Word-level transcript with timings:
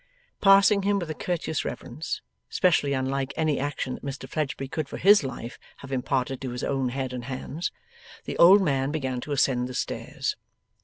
Passing 0.41 0.81
him 0.81 0.97
with 0.97 1.11
a 1.11 1.13
courteous 1.13 1.63
reverence, 1.63 2.23
specially 2.49 2.93
unlike 2.93 3.35
any 3.37 3.59
action 3.59 3.93
that 3.93 4.03
Mr 4.03 4.27
Fledgeby 4.27 4.67
could 4.67 4.89
for 4.89 4.97
his 4.97 5.23
life 5.23 5.59
have 5.77 5.91
imparted 5.91 6.41
to 6.41 6.49
his 6.49 6.63
own 6.63 6.89
head 6.89 7.13
and 7.13 7.25
hands, 7.25 7.71
the 8.25 8.35
old 8.39 8.63
man 8.63 8.89
began 8.91 9.21
to 9.21 9.31
ascend 9.31 9.67
the 9.69 9.75
stairs. 9.75 10.35